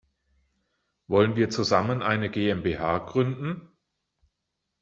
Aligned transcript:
Wollen 1.05 1.35
wir 1.35 1.51
zusammen 1.51 2.01
eine 2.01 2.31
GmbH 2.31 2.97
gründen? 2.97 3.69